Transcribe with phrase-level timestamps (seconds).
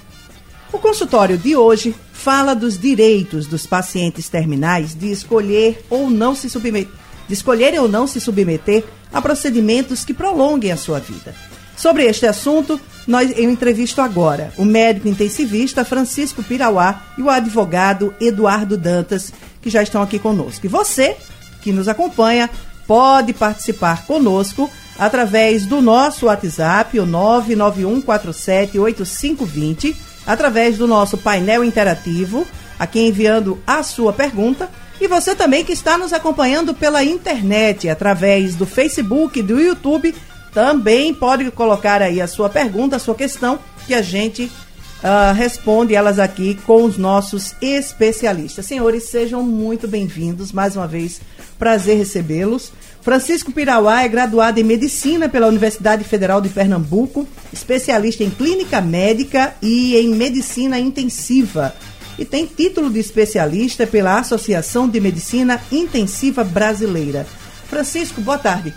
[0.73, 6.51] O consultório de hoje fala dos direitos dos pacientes terminais de escolher ou não se
[6.51, 6.93] submeter,
[7.27, 11.35] de escolherem ou não se submeter a procedimentos que prolonguem a sua vida.
[11.77, 18.13] Sobre este assunto, nós, eu entrevisto agora o médico intensivista Francisco Pirauá e o advogado
[18.21, 20.67] Eduardo Dantas, que já estão aqui conosco.
[20.67, 21.17] E você,
[21.63, 22.51] que nos acompanha,
[22.87, 29.95] pode participar conosco através do nosso WhatsApp, o 991478520,
[30.27, 32.45] através do nosso painel interativo,
[32.79, 34.69] aqui enviando a sua pergunta.
[35.01, 40.15] E você também que está nos acompanhando pela internet, através do Facebook, do YouTube
[40.57, 45.95] também pode colocar aí a sua pergunta, a sua questão, que a gente uh, responde
[45.95, 48.65] elas aqui com os nossos especialistas.
[48.65, 51.21] Senhores, sejam muito bem-vindos mais uma vez.
[51.59, 52.73] Prazer recebê-los.
[53.03, 59.55] Francisco Pirauá é graduado em Medicina pela Universidade Federal de Pernambuco, especialista em Clínica Médica
[59.61, 61.75] e em Medicina Intensiva.
[62.19, 67.27] E tem título de especialista pela Associação de Medicina Intensiva Brasileira.
[67.69, 68.73] Francisco, boa tarde.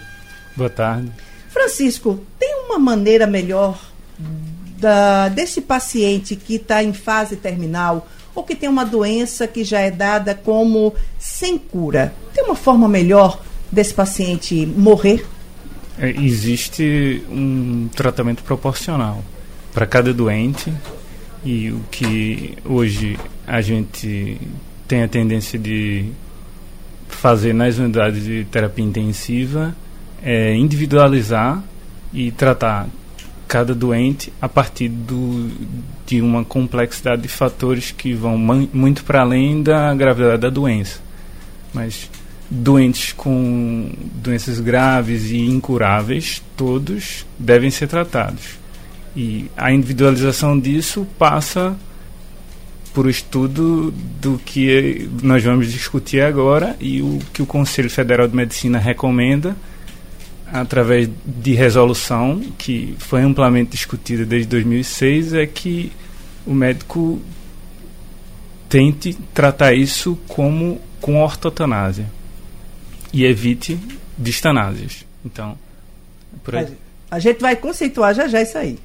[0.58, 1.29] Boa tarde.
[1.50, 3.80] Francisco, tem uma maneira melhor
[4.78, 9.82] da, desse paciente que está em fase terminal ou que tem uma doença que já
[9.82, 12.14] é dada como sem cura?
[12.34, 15.26] Tem uma forma melhor desse paciente morrer?
[15.98, 19.24] É, existe um tratamento proporcional
[19.74, 20.72] para cada doente
[21.44, 24.40] e o que hoje a gente
[24.88, 26.10] tem a tendência de
[27.08, 29.76] fazer nas unidades de terapia intensiva
[30.24, 31.64] é, individualizar
[32.14, 32.88] e tratar
[33.48, 35.50] cada doente a partir do,
[36.06, 41.00] de uma complexidade de fatores que vão muito para além da gravidade da doença.
[41.74, 42.10] Mas
[42.50, 48.60] doentes com doenças graves e incuráveis, todos devem ser tratados.
[49.16, 51.76] E a individualização disso passa
[52.94, 53.92] por o estudo
[54.22, 59.56] do que nós vamos discutir agora e o que o Conselho Federal de Medicina recomenda
[60.54, 65.92] através de resolução que foi amplamente discutida desde 2006 é que
[66.46, 67.22] o médico
[68.68, 72.06] tente tratar isso como com ortotanásia
[73.12, 73.80] e evite
[74.18, 75.06] distanásias.
[75.26, 75.58] Então,
[76.44, 76.68] por aí.
[77.10, 78.78] A gente vai conceituar já já isso aí.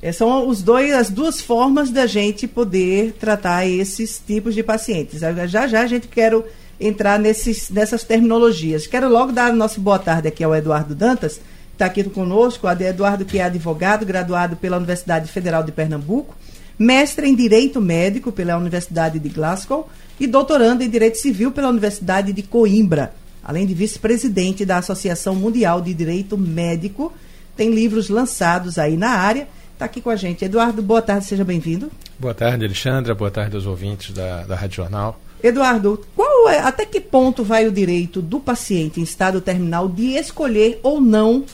[0.00, 5.20] Essas são os dois, as duas formas da gente poder tratar esses tipos de pacientes.
[5.20, 6.32] Já já a gente quer
[6.80, 8.86] entrar nesses, nessas terminologias.
[8.86, 12.68] Quero logo dar nossa boa tarde aqui ao Eduardo Dantas, que está aqui conosco.
[12.68, 16.34] Eduardo, que é advogado, graduado pela Universidade Federal de Pernambuco,
[16.78, 19.88] mestre em Direito Médico pela Universidade de Glasgow
[20.20, 25.80] e doutorando em Direito Civil pela Universidade de Coimbra, além de vice-presidente da Associação Mundial
[25.80, 27.12] de Direito Médico.
[27.56, 29.48] Tem livros lançados aí na área.
[29.72, 30.44] Está aqui com a gente.
[30.44, 31.90] Eduardo, boa tarde, seja bem-vindo.
[32.18, 33.14] Boa tarde, Alexandra.
[33.14, 35.20] Boa tarde aos ouvintes da, da Rádio Jornal.
[35.46, 40.16] Eduardo, qual é, até que ponto vai o direito do paciente em estado terminal de
[40.16, 41.44] escolher ou não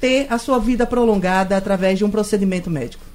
[0.00, 3.07] ter a sua vida prolongada através de um procedimento médico?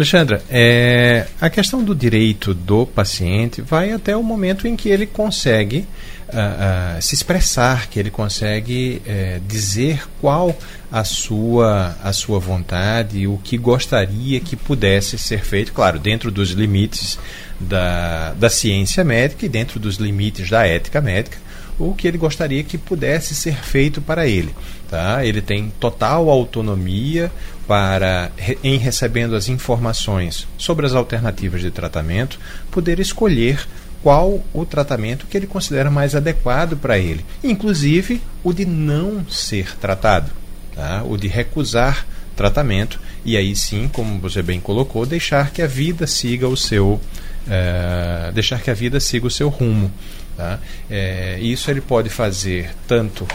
[0.00, 5.04] Alexandra, é, a questão do direito do paciente vai até o momento em que ele
[5.04, 5.86] consegue
[6.28, 10.56] uh, uh, se expressar, que ele consegue uh, dizer qual
[10.90, 16.52] a sua, a sua vontade, o que gostaria que pudesse ser feito, claro, dentro dos
[16.52, 17.18] limites
[17.60, 21.36] da, da ciência médica e dentro dos limites da ética médica,
[21.80, 24.54] o que ele gostaria que pudesse ser feito para ele.
[24.88, 25.24] Tá?
[25.24, 27.32] Ele tem total autonomia
[27.66, 28.30] para,
[28.62, 32.38] em recebendo as informações sobre as alternativas de tratamento,
[32.70, 33.66] poder escolher
[34.02, 39.76] qual o tratamento que ele considera mais adequado para ele, inclusive o de não ser
[39.76, 40.30] tratado,
[40.74, 41.02] tá?
[41.04, 46.06] o de recusar tratamento e aí sim, como você bem colocou, deixar que a vida
[46.06, 47.00] siga o seu
[47.48, 49.90] é, deixar que a vida siga o seu rumo.
[50.36, 50.58] Tá?
[50.90, 53.26] É, isso ele pode fazer tanto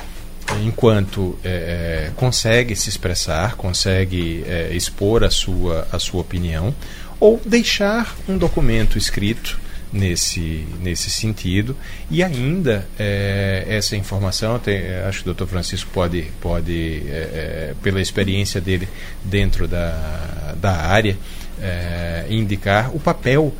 [0.63, 6.74] enquanto é, consegue se expressar, consegue expor a sua, a sua opinião,
[7.19, 9.59] ou deixar um documento escrito
[9.95, 11.75] nesse, nesse sentido.
[12.12, 15.45] E ainda, é, essa informação, tem, acho que o Dr.
[15.45, 18.88] Francisco pode, pode é, pela experiência dele
[19.24, 21.18] dentro da, da área,
[21.62, 23.53] é, indicar o papel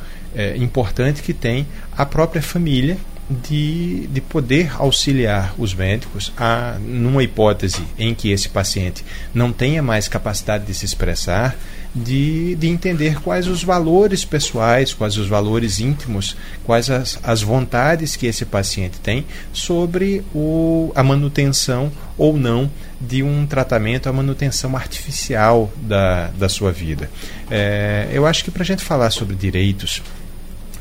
[0.58, 1.66] importante que tem
[1.96, 2.98] a própria família
[3.28, 9.82] de, de poder auxiliar os médicos a, numa hipótese em que esse paciente não tenha
[9.82, 11.56] mais capacidade de se expressar,
[11.94, 18.14] de, de entender quais os valores pessoais, quais os valores íntimos, quais as, as vontades
[18.14, 22.70] que esse paciente tem sobre o, a manutenção ou não
[23.00, 27.10] de um tratamento, a manutenção artificial da, da sua vida.
[27.50, 30.02] É, eu acho que para a gente falar sobre direitos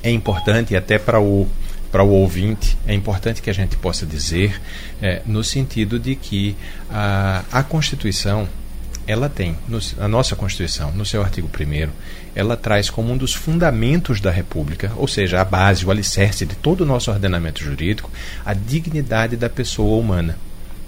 [0.04, 1.48] é importante, até para o
[1.92, 4.60] para o ouvinte, é importante que a gente possa dizer,
[5.02, 6.56] é, no sentido de que
[6.90, 8.48] a, a Constituição,
[9.08, 11.90] ela tem, no, a nossa Constituição, no seu artigo 1,
[12.36, 16.56] ela traz como um dos fundamentos da República, ou seja, a base, o alicerce de
[16.56, 18.12] todo o nosso ordenamento jurídico,
[18.46, 20.38] a dignidade da pessoa humana.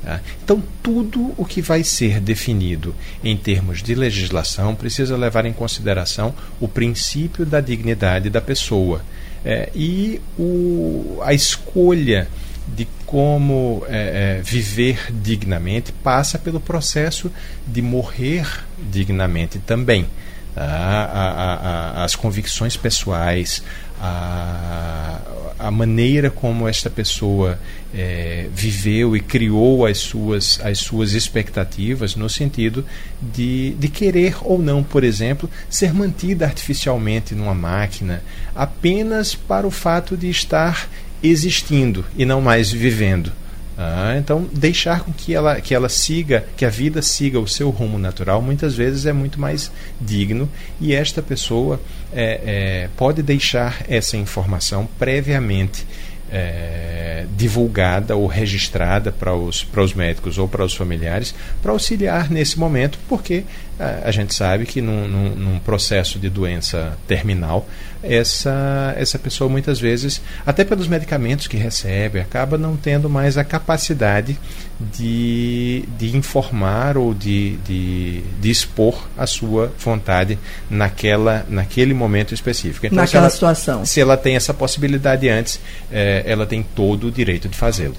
[0.03, 0.19] Tá?
[0.43, 6.33] Então, tudo o que vai ser definido em termos de legislação precisa levar em consideração
[6.59, 9.01] o princípio da dignidade da pessoa.
[9.49, 12.27] É, e o, a escolha
[12.67, 17.31] de como é, é, viver dignamente passa pelo processo
[17.65, 18.45] de morrer
[18.91, 20.05] dignamente também.
[20.53, 20.65] Tá?
[20.65, 23.63] A, a, a, as convicções pessoais,
[23.99, 25.19] a,
[25.59, 27.59] a maneira como esta pessoa
[27.93, 32.85] é, viveu e criou as suas, as suas expectativas no sentido
[33.21, 38.21] de, de querer ou não, por exemplo, ser mantida artificialmente numa máquina
[38.55, 40.87] apenas para o fato de estar
[41.23, 43.31] existindo e não mais vivendo.
[43.79, 47.69] Ah, então, deixar com que ela, que ela siga, que a vida siga o seu
[47.69, 49.71] rumo natural, muitas vezes é muito mais
[50.01, 50.49] digno.
[50.81, 51.79] E esta pessoa
[52.11, 55.85] é, é, pode deixar essa informação previamente
[56.31, 62.29] é, divulgada ou registrada para os, para os médicos ou para os familiares para auxiliar
[62.29, 63.43] nesse momento, porque
[63.79, 67.67] a, a gente sabe que num, num, num, processo de doença terminal,
[68.03, 73.43] essa, essa pessoa muitas vezes, até pelos medicamentos que recebe, acaba não tendo mais a
[73.43, 74.37] capacidade
[74.79, 80.37] de, de informar ou de, de, de expor a sua vontade
[80.69, 82.85] naquela, naquele momento específico.
[82.85, 83.85] Então, naquela ela, situação.
[83.85, 85.59] Se ela tem essa possibilidade antes,
[85.91, 87.95] é, ela tem todo o direito de fazê-lo.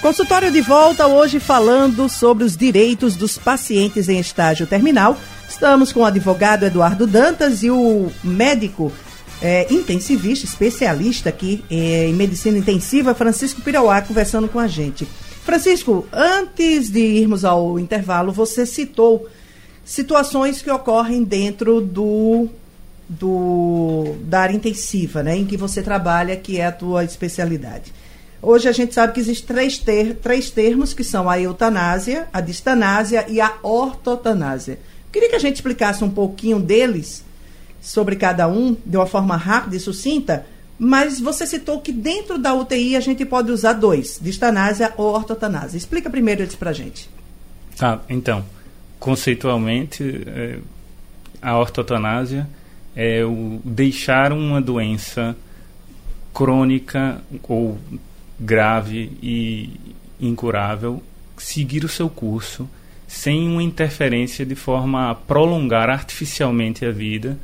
[0.00, 5.16] Consultório de volta hoje falando sobre os direitos dos pacientes em estágio terminal.
[5.48, 8.92] Estamos com o advogado Eduardo Dantas e o médico
[9.40, 15.06] é, intensivista, especialista aqui é, em medicina intensiva, Francisco Pirauá, conversando com a gente.
[15.44, 19.28] Francisco, antes de irmos ao intervalo, você citou
[19.84, 22.48] situações que ocorrem dentro do,
[23.08, 27.92] do da área intensiva, né, em que você trabalha, que é a tua especialidade.
[28.40, 32.40] Hoje a gente sabe que existem três, ter, três termos, que são a eutanásia, a
[32.40, 34.78] distanásia e a ortotanásia.
[35.12, 37.24] Queria que a gente explicasse um pouquinho deles,
[37.80, 40.46] sobre cada um, de uma forma rápida e sucinta,
[40.84, 45.78] mas você citou que dentro da UTI a gente pode usar dois, distanásia ou ortotanásia.
[45.78, 47.08] Explica primeiro isso a gente.
[47.76, 48.44] Tá, então,
[48.98, 50.58] conceitualmente, é,
[51.40, 52.48] a ortotanásia
[52.96, 55.36] é o deixar uma doença
[56.34, 57.78] crônica ou
[58.40, 59.70] grave e
[60.20, 61.00] incurável
[61.38, 62.68] seguir o seu curso
[63.06, 67.38] sem uma interferência de forma a prolongar artificialmente a vida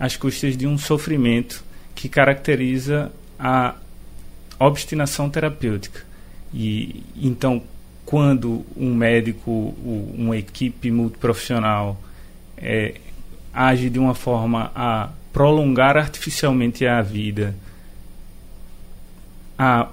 [0.00, 1.67] às custas de um sofrimento
[1.98, 3.74] que caracteriza a
[4.56, 6.06] obstinação terapêutica.
[6.54, 7.60] E então,
[8.06, 9.74] quando um médico,
[10.16, 12.00] uma equipe multiprofissional
[12.56, 12.94] é,
[13.52, 17.52] age de uma forma a prolongar artificialmente a vida,
[19.58, 19.88] a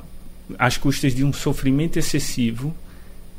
[0.60, 2.72] às custas de um sofrimento excessivo,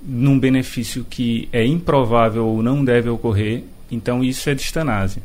[0.03, 5.23] num benefício que é improvável ou não deve ocorrer, então isso é distanásia.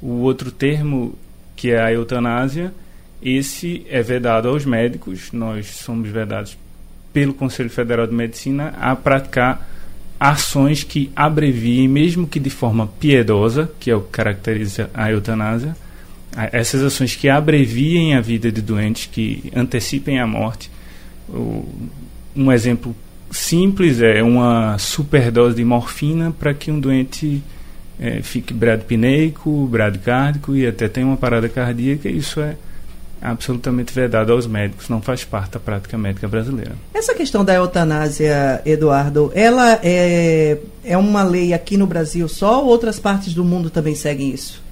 [0.00, 1.18] O outro termo,
[1.58, 2.72] que é a eutanásia,
[3.20, 6.56] esse é vedado aos médicos, nós somos vedados
[7.12, 9.68] pelo Conselho Federal de Medicina a praticar
[10.20, 15.76] ações que abreviem, mesmo que de forma piedosa, que é o que caracteriza a eutanásia,
[16.52, 20.70] essas ações que abreviem a vida de doentes, que antecipem a morte,
[22.36, 22.94] um exemplo
[23.32, 27.42] simples é uma superdose de morfina para que um doente
[28.00, 32.08] é, fique bradipneico, bradicárdico e até tenha uma parada cardíaca.
[32.08, 32.56] Isso é
[33.20, 36.72] absolutamente vedado aos médicos, não faz parte da prática médica brasileira.
[36.94, 42.68] Essa questão da eutanásia, Eduardo, ela é, é uma lei aqui no Brasil só ou
[42.68, 44.62] outras partes do mundo também seguem isso?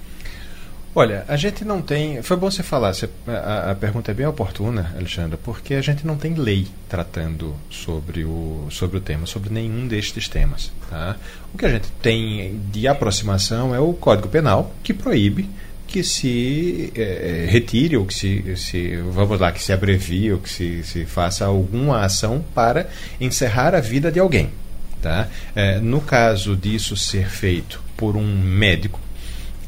[0.95, 2.21] Olha, a gente não tem.
[2.23, 6.07] Foi bom você falar, você, a, a, pergunta é bem oportuna, Alexandra, porque a gente
[6.07, 10.71] não tem lei tratando sobre o, sobre o tema, sobre nenhum destes temas.
[10.89, 11.15] Tá?
[11.53, 15.47] O que a gente tem de aproximação é o Código Penal, que proíbe
[15.87, 20.49] que se é, retire ou que se, se, vamos lá, que se abrevie ou que
[20.49, 22.89] se, se faça alguma ação para
[23.19, 24.49] encerrar a vida de alguém.
[25.01, 25.27] Tá?
[25.55, 28.99] É, no caso disso ser feito por um médico,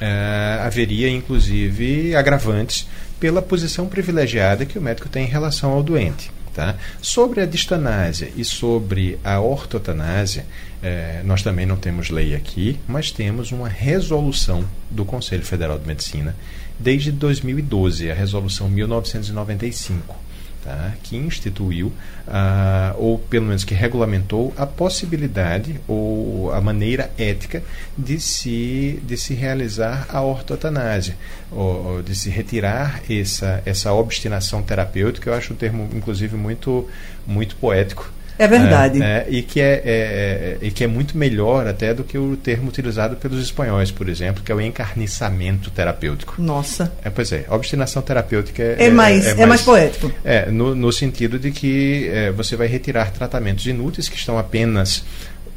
[0.01, 2.87] uh, haveria inclusive agravantes
[3.19, 6.31] pela posição privilegiada que o médico tem em relação ao doente.
[6.53, 6.75] Tá?
[7.01, 10.45] Sobre a distanásia e sobre a ortotanásia,
[10.81, 15.87] eh, nós também não temos lei aqui, mas temos uma resolução do Conselho Federal de
[15.87, 16.35] Medicina
[16.77, 20.28] desde 2012, a resolução 1995
[20.63, 21.91] tá, que instituiu,
[22.27, 27.63] ah, ou pelo menos que regulamentou, a possibilidade ou a maneira ética
[27.97, 31.15] de se, de se realizar a ortotanásia,
[31.51, 35.29] ou, de se retirar essa, essa obstinação terapêutica.
[35.29, 36.87] Eu acho o termo, inclusive, muito,
[37.25, 39.03] muito poético é verdade.
[39.03, 42.17] É, é, e, que é, é, é, e que é muito melhor até do que
[42.17, 46.35] o termo utilizado pelos espanhóis, por exemplo, que é o encarniçamento terapêutico.
[46.37, 46.91] Nossa.
[47.03, 50.09] É, pois é, obstinação terapêutica é, é, mais, é, mais, mais poético.
[50.23, 55.03] É, no, no sentido de que você vai retirar tratamentos inúteis que estão apenas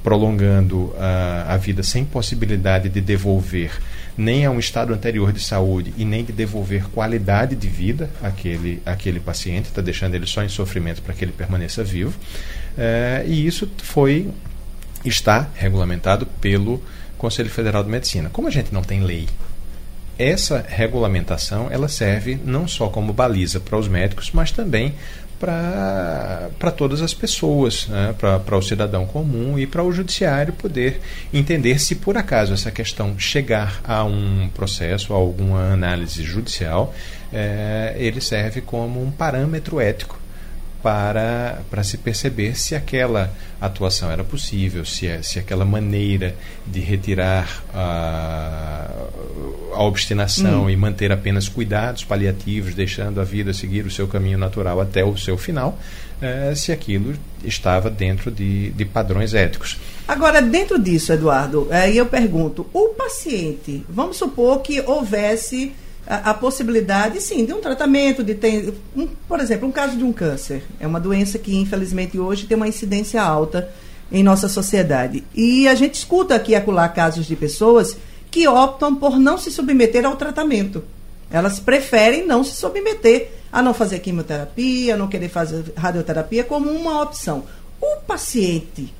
[0.02, 3.70] prolongando a, a vida sem possibilidade de devolver
[4.16, 8.82] nem a um estado anterior de saúde e nem de devolver qualidade de vida àquele,
[8.84, 12.12] àquele paciente, está deixando ele só em sofrimento para que ele permaneça vivo.
[12.76, 14.30] É, e isso foi
[15.04, 16.82] está regulamentado pelo
[17.18, 18.30] Conselho Federal de Medicina.
[18.30, 19.28] Como a gente não tem lei,
[20.18, 24.94] essa regulamentação ela serve não só como baliza para os médicos, mas também
[25.40, 28.14] para todas as pessoas, né?
[28.16, 31.00] para o cidadão comum e para o judiciário poder
[31.34, 36.94] entender se por acaso essa questão chegar a um processo, a alguma análise judicial,
[37.32, 40.21] é, ele serve como um parâmetro ético
[40.82, 46.34] para, para se perceber se aquela atuação era possível, se, se aquela maneira
[46.66, 48.90] de retirar a,
[49.74, 50.70] a obstinação hum.
[50.70, 55.16] e manter apenas cuidados paliativos, deixando a vida seguir o seu caminho natural até o
[55.16, 55.78] seu final,
[56.20, 59.78] é, se aquilo estava dentro de, de padrões éticos.
[60.06, 65.72] Agora, dentro disso, Eduardo, aí eu pergunto: o paciente, vamos supor que houvesse
[66.06, 70.04] a, a, possibilidade, sim, de um tratamento, de ter, um, por exemplo, um caso de
[70.04, 70.62] um câncer.
[70.80, 73.68] É uma doença que, infelizmente, hoje tem uma incidência alta
[74.10, 75.24] em nossa sociedade.
[75.34, 77.96] E a gente escuta aqui acolá casos de pessoas
[78.30, 80.84] que optam por não se submeter ao tratamento.
[81.30, 86.70] Elas preferem não se submeter a não fazer quimioterapia, a não querer fazer radioterapia como
[86.70, 87.44] uma opção.
[87.80, 88.92] O paciente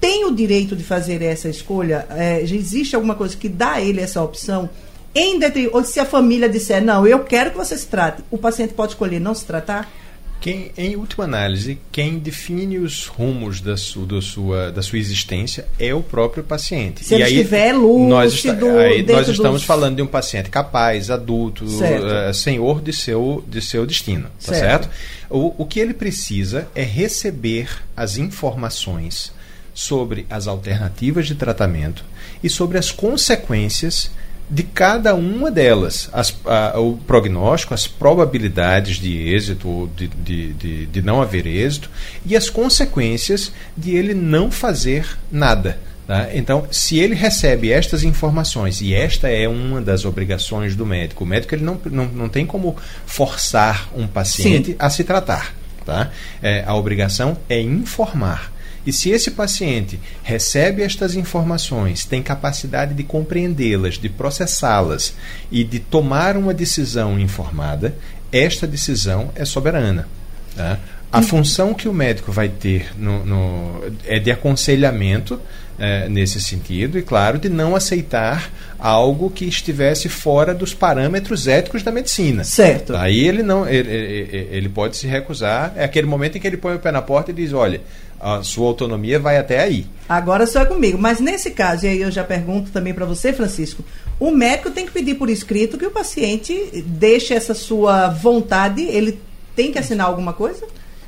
[0.00, 2.06] tem o direito de fazer essa escolha?
[2.10, 4.68] É, existe alguma coisa que dá a ele essa opção?
[5.16, 5.40] Em
[5.72, 8.92] ou se a família disser, não, eu quero que você se trate, o paciente pode
[8.92, 9.90] escolher não se tratar?
[10.38, 15.66] Quem, em última análise, quem define os rumos da, su, da, sua, da sua existência
[15.78, 17.04] é o próprio paciente.
[17.04, 18.08] Se e ele aí, estiver lúcido...
[18.08, 19.64] Nós, está, aí, nós estamos dos...
[19.64, 24.28] falando de um paciente capaz, adulto, uh, senhor de seu, de seu destino.
[24.44, 24.84] Tá certo?
[24.84, 24.90] certo?
[25.30, 29.32] O, o que ele precisa é receber as informações
[29.72, 32.04] sobre as alternativas de tratamento
[32.42, 34.10] e sobre as consequências
[34.48, 36.08] de cada uma delas.
[36.12, 41.46] As, a, o prognóstico, as probabilidades de êxito ou de, de, de, de, não haver
[41.46, 41.90] êxito
[42.24, 45.78] e as consequências de ele não fazer nada.
[46.06, 46.28] Tá?
[46.32, 51.26] Então, se ele recebe estas informações, e esta é uma das obrigações do médico, o
[51.26, 54.76] médico ele não, não, não tem como forçar um paciente Sim.
[54.78, 55.52] a se tratar.
[55.84, 56.10] Tá?
[56.42, 58.52] É, a obrigação é informar.
[58.86, 65.14] E se esse paciente recebe estas informações, tem capacidade de compreendê-las, de processá-las
[65.50, 67.96] e de tomar uma decisão informada,
[68.30, 70.08] esta decisão é soberana.
[70.54, 70.78] Tá?
[71.10, 75.40] A função que o médico vai ter no, no, é de aconselhamento
[75.78, 81.82] é, nesse sentido, e claro, de não aceitar algo que estivesse fora dos parâmetros éticos
[81.82, 82.44] da medicina.
[82.44, 82.94] Certo.
[82.96, 85.72] Aí ele não, ele, ele, ele pode se recusar.
[85.76, 87.80] É aquele momento em que ele põe o pé na porta e diz: olha,
[88.20, 89.86] a sua autonomia vai até aí.
[90.08, 90.98] Agora só é comigo.
[90.98, 93.84] Mas nesse caso, e aí eu já pergunto também para você, Francisco,
[94.18, 99.20] o médico tem que pedir por escrito que o paciente deixe essa sua vontade, ele
[99.54, 100.66] tem que assinar alguma coisa?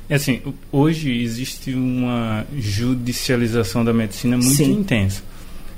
[0.09, 4.71] É assim, hoje existe uma judicialização da medicina muito Sim.
[4.71, 5.21] intensa,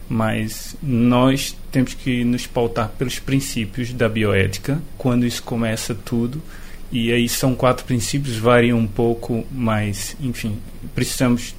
[0.07, 6.41] mas nós temos que nos pautar pelos princípios da bioética, quando isso começa tudo,
[6.89, 10.57] e aí são quatro princípios, variam um pouco, mas, enfim,
[10.95, 11.53] precisamos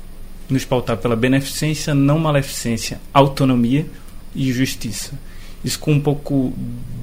[0.49, 3.87] nos pautar pela beneficência, não maleficência, autonomia
[4.35, 5.13] e justiça.
[5.65, 6.53] Isso com um pouco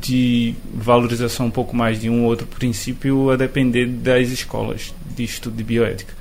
[0.01, 5.23] de valorização um pouco mais de um ou outro princípio a depender das escolas de
[5.23, 6.13] estudo de bioética.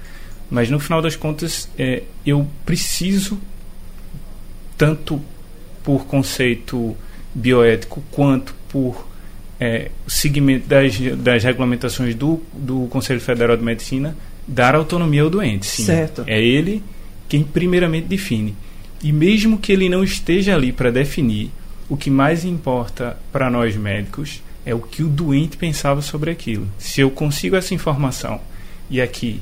[0.51, 3.39] Mas no final das contas, é, eu preciso,
[4.77, 5.21] tanto
[5.83, 6.97] por conceito
[7.35, 9.07] bioético quanto por
[9.61, 14.17] é, segmento das, das regulamentações do, do Conselho Federal de Medicina,
[14.47, 15.67] dar autonomia ao doente.
[15.67, 15.85] Sim.
[15.85, 16.25] Certo.
[16.27, 16.83] É ele
[17.29, 18.57] quem primeiramente define.
[19.03, 21.51] E mesmo que ele não esteja ali para definir,
[21.89, 26.69] o que mais importa para nós médicos é o que o doente pensava sobre aquilo.
[26.79, 28.41] Se eu consigo essa informação,
[28.91, 29.41] e aqui,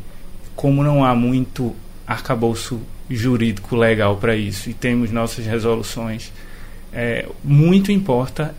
[0.55, 1.75] como não há muito
[2.07, 6.33] arcabouço jurídico legal para isso, e temos nossas resoluções,
[6.93, 8.55] é, muito importa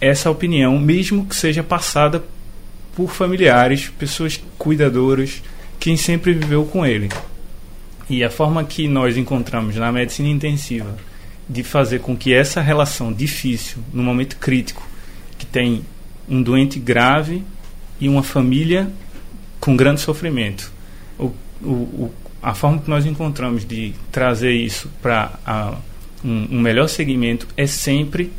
[0.00, 2.22] essa opinião, mesmo que seja passada
[2.94, 5.42] por familiares, pessoas cuidadoras,
[5.80, 7.08] quem sempre viveu com ele.
[8.08, 10.96] E a forma que nós encontramos na medicina intensiva
[11.48, 14.86] de fazer com que essa relação difícil, no momento crítico,
[15.38, 15.84] que tem
[16.28, 17.42] um doente grave
[18.00, 18.90] e uma família
[19.60, 20.72] com grande sofrimento,
[21.18, 21.32] o,
[21.62, 25.78] o, o, a forma que nós encontramos de trazer isso para
[26.24, 28.32] um, um melhor segmento é sempre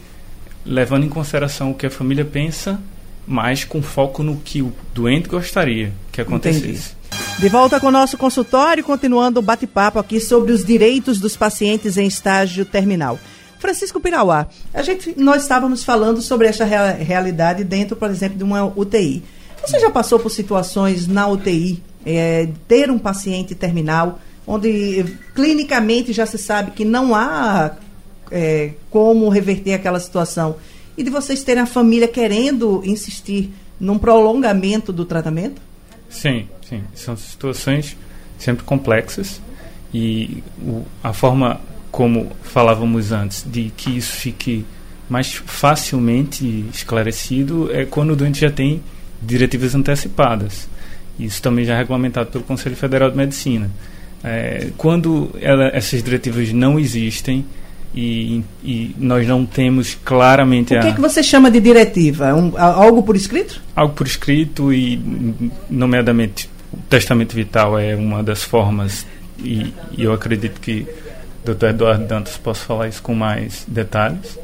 [0.66, 2.82] levando em consideração o que a família pensa,
[3.28, 6.66] mas com foco no que o doente gostaria que acontecesse.
[6.66, 7.03] Entendi.
[7.40, 11.98] De volta com o nosso consultório, continuando o bate-papo aqui sobre os direitos dos pacientes
[11.98, 13.20] em estágio terminal.
[13.60, 18.66] Francisco Pirauá, a gente, nós estávamos falando sobre essa realidade dentro, por exemplo, de uma
[18.66, 19.24] UTI.
[19.66, 26.26] Você já passou por situações na UTI, é, ter um paciente terminal, onde clinicamente já
[26.26, 27.72] se sabe que não há
[28.32, 30.56] é, como reverter aquela situação,
[30.98, 35.62] e de vocês terem a família querendo insistir num prolongamento do tratamento?
[36.14, 36.84] Sim, sim.
[36.94, 37.98] São situações
[38.38, 39.42] sempre complexas
[39.94, 41.60] e o, a forma
[41.92, 44.66] como falávamos antes de que isso fique
[45.10, 48.82] mais facilmente esclarecido é quando o doente já tem
[49.22, 50.68] diretivas antecipadas.
[51.20, 53.70] Isso também já é regulamentado pelo Conselho Federal de Medicina.
[54.24, 57.46] É, quando ela, essas diretivas não existem,
[57.94, 60.90] e, e, nós não temos claramente o que, a...
[60.90, 65.00] é que você chama de diretiva um, algo por escrito algo por escrito e
[65.70, 69.06] nomeadamente o testamento vital é uma das formas
[69.38, 70.88] e, e eu acredito que
[71.46, 71.68] o Dr.
[71.68, 74.40] Eduardo Dantas possa falar isso com mais detalhes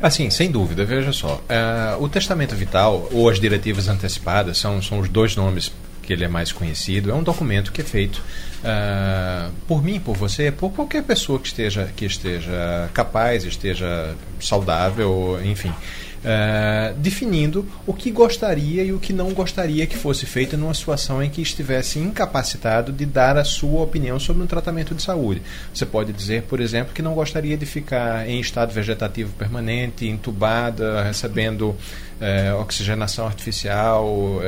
[0.00, 1.40] Assim, sem dúvida, veja só.
[1.48, 5.72] Uh, o testamento vital ou as diretivas antecipadas são, são os dois nomes
[6.08, 7.10] que ele é mais conhecido.
[7.10, 8.16] É um documento que é feito
[8.64, 15.38] uh, por mim, por você, por qualquer pessoa que esteja, que esteja capaz, esteja saudável,
[15.44, 15.70] enfim.
[16.18, 21.22] Uh, definindo o que gostaria e o que não gostaria que fosse feito numa situação
[21.22, 25.40] em que estivesse incapacitado de dar a sua opinião sobre um tratamento de saúde.
[25.72, 31.04] Você pode dizer, por exemplo, que não gostaria de ficar em estado vegetativo permanente, entubada,
[31.04, 34.40] recebendo uh, oxigenação artificial,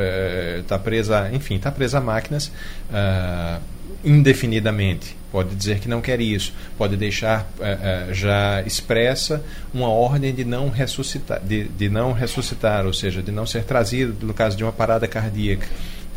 [0.59, 2.51] está uh, presa, enfim, está presa a máquinas
[4.03, 5.20] indefinidamente.
[5.31, 6.53] Pode dizer que não quer isso.
[6.77, 12.85] Pode deixar uh, uh, já expressa uma ordem de não ressuscitar, de, de não ressuscitar,
[12.85, 15.67] ou seja, de não ser trazido no caso de uma parada cardíaca.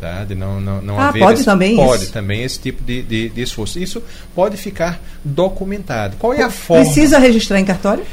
[0.00, 0.24] Tá?
[0.24, 2.12] De não, não, não ah, haver pode esse, também pode isso.
[2.12, 3.78] também esse tipo de, de, de esforço.
[3.78, 4.02] Isso
[4.34, 6.16] pode ficar documentado.
[6.18, 6.84] Qual é a forma?
[6.84, 8.04] Precisa registrar em cartório?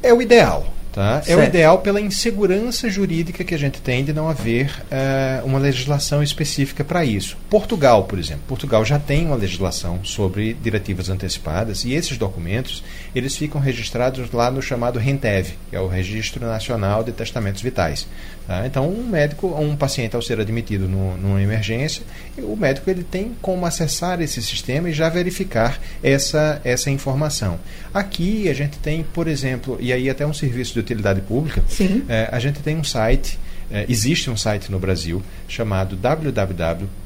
[0.00, 0.72] É o ideal.
[0.92, 1.22] Tá?
[1.26, 5.58] É o ideal pela insegurança jurídica que a gente tem de não haver uh, uma
[5.58, 7.36] legislação específica para isso.
[7.48, 8.42] Portugal, por exemplo.
[8.48, 12.82] Portugal já tem uma legislação sobre diretivas antecipadas e esses documentos
[13.14, 18.06] eles ficam registrados lá no chamado RENTEV, que é o Registro Nacional de Testamentos Vitais.
[18.48, 18.66] Tá?
[18.66, 22.02] Então, um médico, um paciente ao ser admitido no, numa emergência,
[22.38, 27.60] o médico ele tem como acessar esse sistema e já verificar essa, essa informação.
[27.92, 31.62] Aqui a gente tem, por exemplo, e aí até um serviço de utilidade pública,
[32.08, 33.38] é, a gente tem um site,
[33.70, 35.94] é, existe um site no Brasil chamado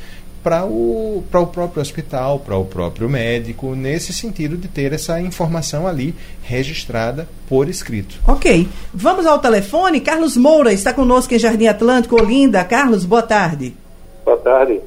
[0.44, 5.86] para o, o próprio hospital, para o próprio médico, nesse sentido de ter essa informação
[5.86, 8.16] ali registrada por escrito.
[8.26, 8.68] Ok.
[8.94, 10.00] Vamos ao telefone.
[10.00, 12.64] Carlos Moura está conosco em Jardim Atlântico, Olinda.
[12.64, 13.76] Carlos, boa tarde.
[14.24, 14.80] Boa tarde.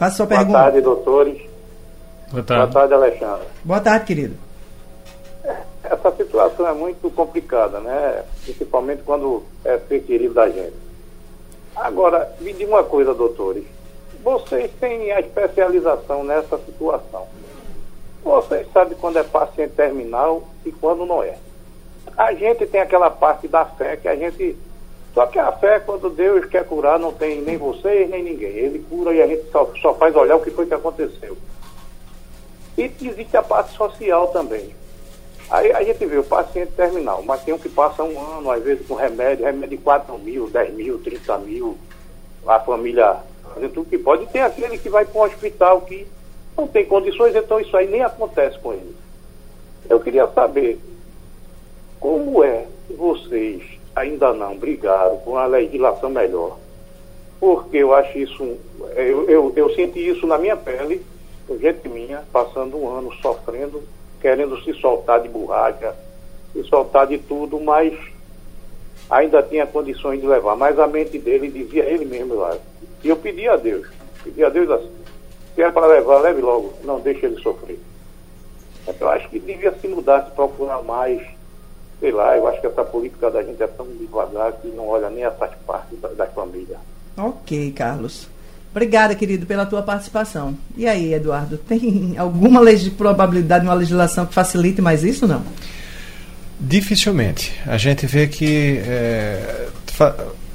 [0.00, 0.58] Faça sua boa pergunta.
[0.58, 1.42] Boa tarde, doutores.
[2.32, 2.72] Boa tarde.
[2.72, 3.46] Boa tarde, Alexandre.
[3.62, 4.36] Boa tarde, querido.
[5.84, 8.24] Essa situação é muito complicada, né?
[8.42, 10.74] Principalmente quando é ser querido da gente.
[11.76, 13.64] Agora, me diga uma coisa, doutores
[14.22, 17.26] vocês têm a especialização nessa situação.
[18.22, 21.36] Vocês sabem quando é paciente terminal e quando não é.
[22.16, 24.56] A gente tem aquela parte da fé que a gente.
[25.14, 28.50] Só que a fé, quando Deus quer curar, não tem nem vocês, nem ninguém.
[28.50, 31.36] Ele cura e a gente só, só faz olhar o que foi que aconteceu.
[32.78, 34.74] E existe a parte social também.
[35.50, 38.62] Aí a gente vê o paciente terminal, mas tem um que passa um ano, às
[38.62, 41.76] vezes com remédio, remédio de 4 mil, 10 mil, 30 mil.
[42.46, 43.16] A família
[43.52, 44.24] fazendo tudo que pode.
[44.24, 46.06] E tem aquele que vai para um hospital que
[46.56, 48.94] não tem condições, então isso aí nem acontece com ele.
[49.88, 50.78] Eu queria saber
[51.98, 56.58] como é que vocês ainda não brigaram com a legislação melhor.
[57.38, 58.58] Porque eu acho isso,
[58.96, 61.04] eu, eu, eu senti isso na minha pele,
[61.60, 63.82] gente minha, passando um ano sofrendo,
[64.20, 65.94] querendo se soltar de borracha,
[66.52, 67.98] se soltar de tudo, mas
[69.08, 70.56] ainda tinha condições de levar.
[70.56, 72.70] Mas a mente dele dizia ele mesmo, acho
[73.02, 73.88] e eu pedi a Deus,
[74.22, 74.92] pedi a Deus assim,
[75.54, 77.78] se é para levar, leve logo, não deixe ele sofrer.
[78.86, 81.22] Então, eu acho que devia se mudar, se procurar mais,
[82.00, 85.08] sei lá, eu acho que essa política da gente é tão devagar que não olha
[85.10, 86.78] nem essas partes da, da família.
[87.16, 88.28] Ok, Carlos.
[88.70, 90.56] Obrigada, querido, pela tua participação.
[90.76, 92.60] E aí, Eduardo, tem alguma
[92.96, 95.42] probabilidade de uma legislação que facilite mais isso, não?
[96.58, 97.58] Dificilmente.
[97.66, 99.68] A gente vê que é,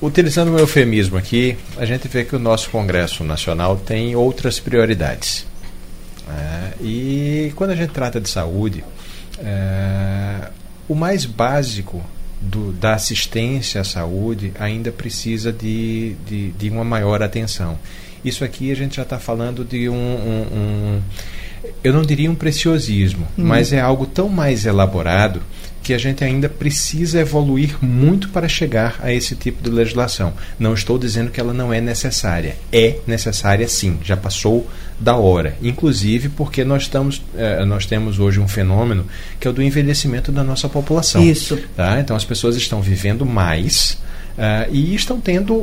[0.01, 5.47] Utilizando o eufemismo aqui, a gente vê que o nosso Congresso Nacional tem outras prioridades.
[6.27, 8.83] É, e quando a gente trata de saúde,
[9.39, 10.49] é,
[10.87, 12.03] o mais básico
[12.39, 17.77] do, da assistência à saúde ainda precisa de, de, de, uma maior atenção.
[18.23, 21.01] Isso aqui a gente já está falando de um, um, um,
[21.83, 23.43] eu não diria um preciosismo, hum.
[23.45, 25.41] mas é algo tão mais elaborado
[25.85, 30.33] que a gente ainda precisa evoluir muito para chegar a esse tipo de legislação.
[30.57, 32.55] Não estou dizendo que ela não é necessária.
[32.73, 34.67] É necessária sim, já passou
[34.99, 35.55] da hora.
[35.61, 39.05] Inclusive porque nós, estamos, eh, nós temos hoje um fenômeno
[39.39, 41.23] que é o do envelhecimento da nossa população.
[41.23, 41.55] Isso.
[41.75, 41.99] Tá?
[41.99, 43.99] Então as pessoas estão vivendo mais.
[44.35, 45.53] Uh, e estão tendo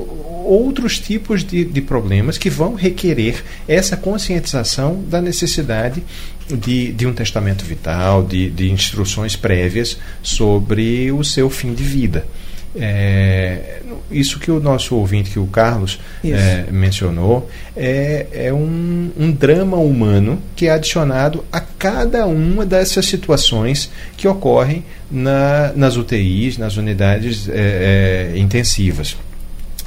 [0.46, 6.02] outros tipos de, de problemas que vão requerer essa conscientização da necessidade
[6.48, 12.26] de, de um testamento vital, de, de instruções prévias sobre o seu fim de vida.
[12.74, 13.80] É,
[14.10, 19.76] isso que o nosso ouvinte, que o Carlos é, mencionou, é, é um, um, drama
[19.76, 26.76] humano que é adicionado a cada uma dessas situações que ocorrem na, nas UTIs, nas
[26.78, 29.16] unidades é, é, intensivas.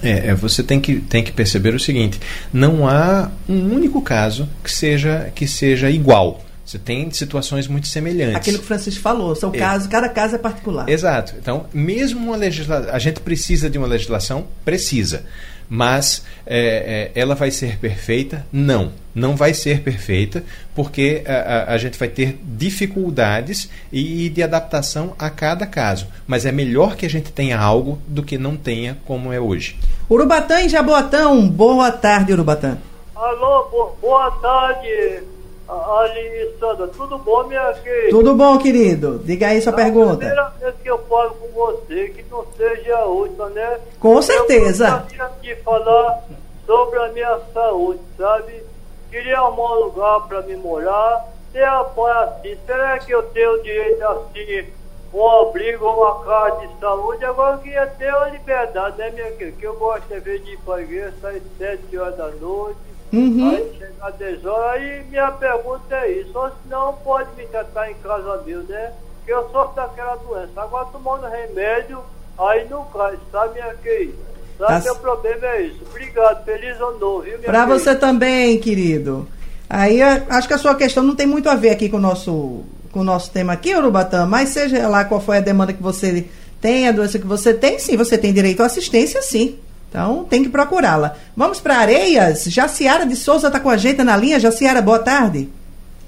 [0.03, 2.19] É, é, você tem que, tem que perceber o seguinte:
[2.53, 6.44] não há um único caso que seja, que seja igual.
[6.65, 8.35] Você tem situações muito semelhantes.
[8.35, 9.57] Aquilo que o Francisco falou, são é.
[9.57, 10.89] casos, cada caso é particular.
[10.89, 11.35] Exato.
[11.39, 15.23] Então, mesmo uma legislação, a gente precisa de uma legislação, precisa.
[15.69, 18.45] Mas é, é, ela vai ser perfeita?
[18.51, 20.43] Não, não vai ser perfeita,
[20.75, 26.07] porque a, a, a gente vai ter dificuldades e, e, de adaptação a cada caso.
[26.27, 29.77] Mas é melhor que a gente tenha algo do que não tenha como é hoje.
[30.09, 32.77] Urubatã e Jaboatão, boa tarde, Urubatã.
[33.15, 35.23] Alô, boa tarde.
[35.67, 38.09] Alessandra, tudo bom, minha querida?
[38.09, 39.19] Tudo bom, querido.
[39.23, 40.25] Diga aí sua é pergunta.
[40.25, 43.79] É a primeira vez que eu falo com você, que não seja a última, né?
[43.99, 45.05] Com certeza.
[45.17, 46.23] Eu aqui falar
[46.67, 48.63] sobre a minha saúde, sabe?
[49.09, 51.25] Queria arrumar um lugar para me morar.
[51.51, 52.57] Ter apoio assim.
[52.65, 54.67] Será que eu tenho direito assim?
[55.13, 59.57] Um abrigo, uma casa de saúde, agora eu queria ter uma liberdade, né, minha querida?
[59.57, 62.77] Que eu gosto de ver de ir para a igreja, sair sete horas da noite,
[63.15, 63.49] Uhum.
[63.49, 67.95] Aí chega 10 horas, aí minha pergunta é isso, ou senão pode me tratar em
[67.95, 68.91] casa mesmo, né?
[69.17, 70.51] Porque eu sofro daquela doença.
[70.57, 71.99] Agora tomando remédio,
[72.37, 74.13] aí não cai, sabe, minha querida?
[74.57, 74.79] Sabe, tá...
[74.81, 75.79] meu problema é isso.
[75.89, 77.79] Obrigado, feliz ano novo, viu, minha Pra querida?
[77.79, 79.27] você também, querido.
[79.69, 82.63] Aí acho que a sua questão não tem muito a ver aqui com o nosso,
[82.91, 86.27] com o nosso tema aqui, Urubatã, mas seja lá qual foi a demanda que você
[86.61, 89.59] tem, a doença que você tem, sim, você tem direito à assistência, sim.
[89.95, 91.15] Então tem que procurá-la.
[91.37, 92.43] Vamos para Areias.
[92.43, 94.37] Jaciara de Souza está com a gente na linha.
[94.37, 95.47] Jaciara, boa tarde.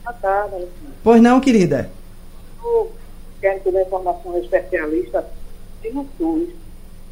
[0.03, 0.65] Boa tarde.
[1.01, 1.89] Pois não, querida?
[2.61, 2.91] Eu
[3.39, 5.25] quero ter informação especialista
[5.85, 6.49] e no SUS.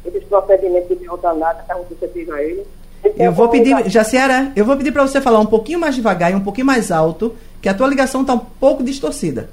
[0.04, 2.66] Esses procedimentos de que você teve a ele,
[3.16, 6.34] Eu vou pedir, Jaciara, eu vou pedir para você falar um pouquinho mais devagar e
[6.34, 9.48] um pouquinho mais alto, que a tua ligação está um pouco distorcida.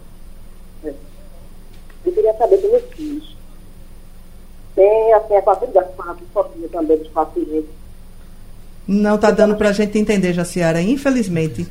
[0.84, 3.33] Eu queria saber pelos filhos.
[4.76, 7.70] Tem, assim, a facilidade de falar sozinha também dos pacientes.
[8.88, 11.68] Não está dando para a gente entender, Jaciara, infelizmente.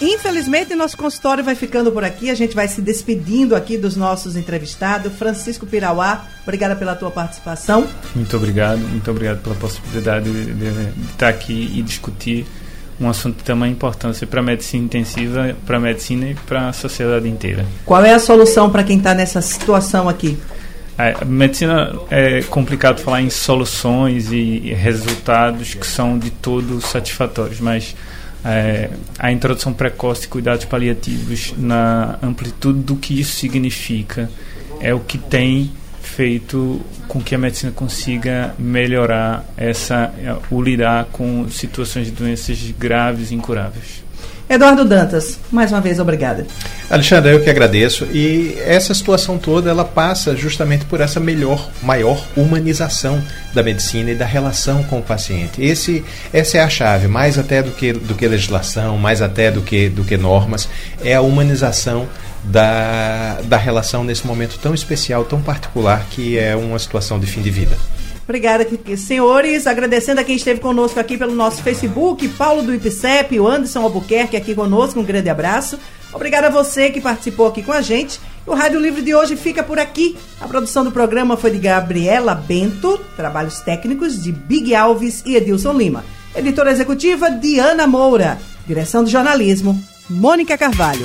[0.00, 2.28] Infelizmente, nosso consultório vai ficando por aqui.
[2.28, 5.12] A gente vai se despedindo aqui dos nossos entrevistados.
[5.12, 7.86] Francisco Pirauá, obrigada pela tua participação.
[8.14, 12.46] Muito obrigado, muito obrigado pela possibilidade de, de, de estar aqui e discutir
[13.00, 16.72] um assunto de tamanha importância para a medicina intensiva, para a medicina e para a
[16.72, 17.64] sociedade inteira.
[17.84, 20.38] Qual é a solução para quem está nessa situação aqui?
[20.96, 27.96] A medicina é complicado falar em soluções e resultados que são de todo satisfatórios, mas
[28.44, 34.30] é, a introdução precoce de cuidados paliativos na amplitude do que isso significa
[34.80, 40.12] é o que tem feito com que a medicina consiga melhorar essa
[40.50, 44.03] o lidar com situações de doenças graves e incuráveis.
[44.48, 46.46] Eduardo Dantas, mais uma vez obrigada.
[46.90, 48.04] Alexandre, eu que agradeço.
[48.12, 53.22] E essa situação toda ela passa justamente por essa melhor, maior humanização
[53.54, 55.62] da medicina e da relação com o paciente.
[55.62, 59.62] Esse, essa é a chave, mais até do que, do que legislação, mais até do
[59.62, 60.68] que, do que normas,
[61.02, 62.06] é a humanização
[62.44, 67.40] da, da relação nesse momento tão especial, tão particular, que é uma situação de fim
[67.40, 67.76] de vida.
[68.24, 69.66] Obrigada, senhores.
[69.66, 74.36] Agradecendo a quem esteve conosco aqui pelo nosso Facebook, Paulo do IPCEP, o Anderson Albuquerque
[74.36, 75.78] aqui conosco, um grande abraço.
[76.12, 78.20] Obrigada a você que participou aqui com a gente.
[78.46, 80.16] O Rádio Livre de hoje fica por aqui.
[80.40, 85.72] A produção do programa foi de Gabriela Bento, trabalhos técnicos de Big Alves e Edilson
[85.72, 86.04] Lima.
[86.34, 88.38] Editora executiva, Diana Moura.
[88.66, 91.04] Direção de jornalismo, Mônica Carvalho.